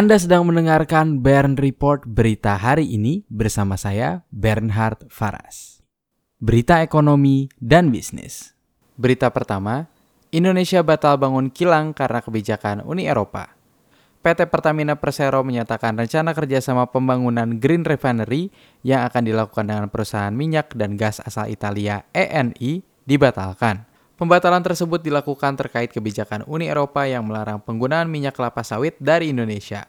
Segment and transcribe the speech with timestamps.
[0.00, 5.84] Anda sedang mendengarkan Bern Report berita hari ini bersama saya Bernhard Faras.
[6.40, 8.56] Berita ekonomi dan bisnis.
[8.96, 9.92] Berita pertama,
[10.32, 13.52] Indonesia batal bangun kilang karena kebijakan Uni Eropa.
[14.24, 18.48] PT Pertamina Persero menyatakan rencana kerjasama pembangunan Green Refinery
[18.80, 23.90] yang akan dilakukan dengan perusahaan minyak dan gas asal Italia ENI dibatalkan.
[24.20, 29.88] Pembatalan tersebut dilakukan terkait kebijakan Uni Eropa yang melarang penggunaan minyak kelapa sawit dari Indonesia.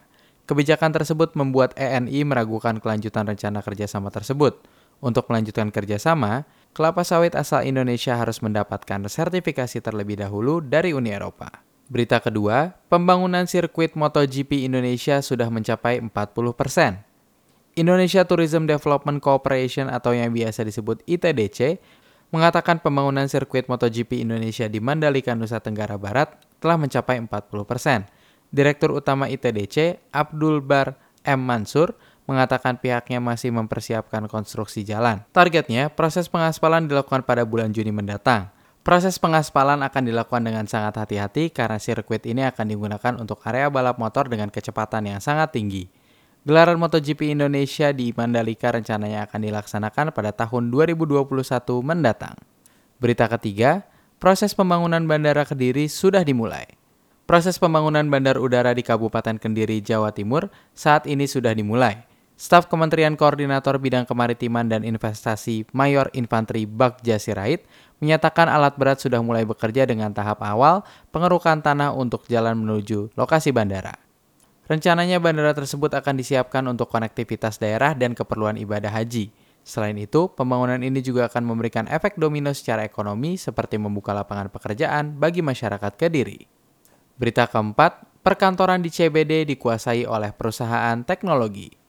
[0.52, 4.60] Kebijakan tersebut membuat ENI meragukan kelanjutan rencana kerjasama tersebut.
[5.00, 6.44] Untuk melanjutkan kerjasama,
[6.76, 11.48] kelapa sawit asal Indonesia harus mendapatkan sertifikasi terlebih dahulu dari Uni Eropa.
[11.88, 16.12] Berita kedua, pembangunan sirkuit MotoGP Indonesia sudah mencapai 40
[16.52, 17.00] persen.
[17.72, 21.80] Indonesia Tourism Development Corporation atau yang biasa disebut ITDC
[22.28, 28.04] mengatakan pembangunan sirkuit MotoGP Indonesia di Mandalika, Nusa Tenggara Barat telah mencapai 40 persen.
[28.52, 31.40] Direktur Utama ITDC, Abdul Bar M.
[31.40, 31.96] Mansur,
[32.28, 35.24] mengatakan pihaknya masih mempersiapkan konstruksi jalan.
[35.32, 38.52] Targetnya, proses pengaspalan dilakukan pada bulan Juni mendatang.
[38.82, 43.96] Proses pengaspalan akan dilakukan dengan sangat hati-hati karena sirkuit ini akan digunakan untuk area balap
[43.96, 45.86] motor dengan kecepatan yang sangat tinggi.
[46.42, 51.22] Gelaran MotoGP Indonesia di Mandalika rencananya akan dilaksanakan pada tahun 2021
[51.86, 52.34] mendatang.
[52.98, 53.86] Berita ketiga,
[54.18, 56.81] proses pembangunan Bandara Kediri sudah dimulai.
[57.32, 62.04] Proses pembangunan bandar udara di Kabupaten Kendiri, Jawa Timur saat ini sudah dimulai.
[62.36, 67.64] Staf Kementerian Koordinator Bidang Kemaritiman dan Investasi Mayor Infanteri Bagja Sirait
[68.04, 73.48] menyatakan alat berat sudah mulai bekerja dengan tahap awal pengerukan tanah untuk jalan menuju lokasi
[73.48, 73.96] bandara.
[74.68, 79.32] Rencananya bandara tersebut akan disiapkan untuk konektivitas daerah dan keperluan ibadah haji.
[79.64, 85.16] Selain itu, pembangunan ini juga akan memberikan efek domino secara ekonomi seperti membuka lapangan pekerjaan
[85.16, 86.51] bagi masyarakat Kediri.
[87.20, 91.82] Berita keempat, perkantoran di CBD dikuasai oleh perusahaan teknologi.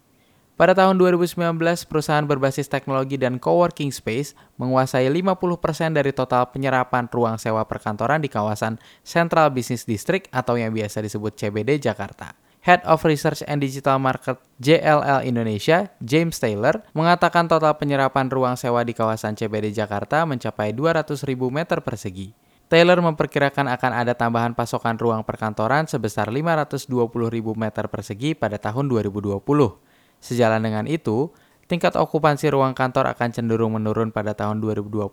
[0.54, 1.58] Pada tahun 2019,
[1.90, 8.30] perusahaan berbasis teknologi dan coworking space menguasai 50% dari total penyerapan ruang sewa perkantoran di
[8.30, 12.38] kawasan Central Business District atau yang biasa disebut CBD Jakarta.
[12.64, 18.86] Head of Research and Digital Market JLL Indonesia, James Taylor, mengatakan total penyerapan ruang sewa
[18.86, 22.43] di kawasan CBD Jakarta mencapai 200.000 meter persegi.
[22.74, 26.90] Taylor memperkirakan akan ada tambahan pasokan ruang perkantoran sebesar 520.000
[27.54, 29.46] meter persegi pada tahun 2020.
[30.18, 31.30] Sejalan dengan itu,
[31.70, 35.06] tingkat okupansi ruang kantor akan cenderung menurun pada tahun 2020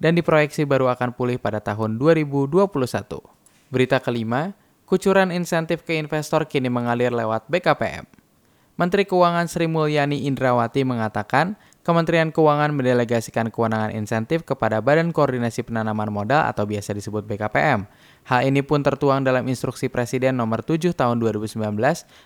[0.00, 2.64] dan diproyeksi baru akan pulih pada tahun 2021.
[3.68, 4.56] Berita kelima,
[4.88, 8.08] kucuran insentif ke investor kini mengalir lewat BKPM.
[8.80, 16.10] Menteri Keuangan Sri Mulyani Indrawati mengatakan, Kementerian Keuangan mendelegasikan kewenangan insentif kepada Badan Koordinasi Penanaman
[16.10, 17.86] Modal atau biasa disebut BKPM.
[18.26, 21.62] Hal ini pun tertuang dalam instruksi Presiden nomor 7 tahun 2019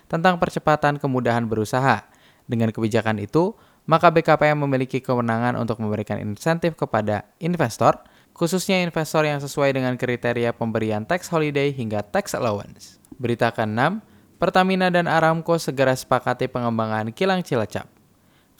[0.09, 2.09] tentang percepatan kemudahan berusaha.
[2.49, 3.53] Dengan kebijakan itu,
[3.85, 8.01] maka BKPM memiliki kewenangan untuk memberikan insentif kepada investor
[8.33, 12.97] khususnya investor yang sesuai dengan kriteria pemberian tax holiday hingga tax allowance.
[13.21, 14.01] Berita ke-6,
[14.41, 18.00] Pertamina dan Aramco segera sepakati pengembangan kilang Cilacap.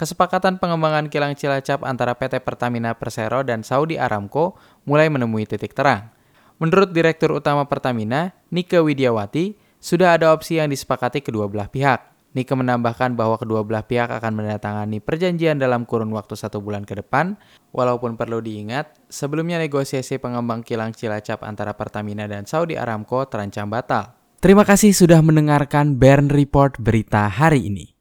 [0.01, 4.57] Kesepakatan pengembangan kilang Cilacap antara PT Pertamina Persero dan Saudi Aramco
[4.89, 6.09] mulai menemui titik terang.
[6.57, 12.01] Menurut Direktur Utama Pertamina, Nike Widiawati, sudah ada opsi yang disepakati kedua belah pihak.
[12.34, 16.97] Nike menambahkan bahwa kedua belah pihak akan menandatangani perjanjian dalam kurun waktu satu bulan ke
[16.97, 17.38] depan,
[17.69, 24.18] walaupun perlu diingat, sebelumnya negosiasi pengembang kilang Cilacap antara Pertamina dan Saudi Aramco terancam batal.
[24.41, 28.00] Terima kasih sudah mendengarkan Bern Report berita hari ini.